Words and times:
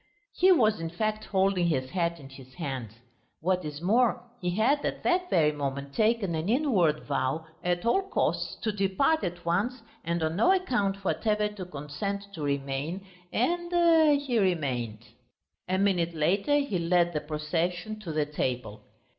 He 0.33 0.51
was, 0.51 0.79
in 0.79 0.89
fact, 0.89 1.25
holding 1.25 1.67
his 1.67 1.91
hat 1.91 2.19
in 2.19 2.29
his 2.29 2.55
hands. 2.55 2.93
What 3.39 3.63
is 3.63 3.83
more, 3.83 4.23
he 4.41 4.55
had 4.55 4.83
at 4.83 5.03
that 5.03 5.29
very 5.29 5.51
moment 5.51 5.93
taken 5.93 6.33
an 6.33 6.49
inward 6.49 7.03
vow 7.05 7.45
at 7.63 7.85
all 7.85 8.01
costs 8.09 8.55
to 8.61 8.71
depart 8.71 9.23
at 9.23 9.45
once 9.45 9.83
and 10.03 10.23
on 10.23 10.37
no 10.37 10.53
account 10.53 11.05
whatever 11.05 11.49
to 11.49 11.65
consent 11.65 12.33
to 12.33 12.41
remain, 12.41 13.05
and... 13.31 14.19
he 14.19 14.39
remained. 14.39 15.05
A 15.67 15.77
minute 15.77 16.15
later 16.15 16.55
he 16.55 16.79
led 16.79 17.13
the 17.13 17.21
procession 17.21 17.99
to 17.99 18.11
the 18.11 18.25
table. 18.25 18.81